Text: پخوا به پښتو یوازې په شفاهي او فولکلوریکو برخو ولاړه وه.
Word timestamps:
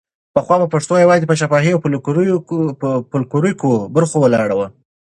پخوا 0.33 0.55
به 0.61 0.67
پښتو 0.73 0.93
یوازې 1.05 1.29
په 1.29 1.35
شفاهي 1.41 1.71
او 1.73 1.81
فولکلوریکو 1.83 3.69
برخو 3.95 4.17
ولاړه 4.21 4.55
وه. 4.59 4.67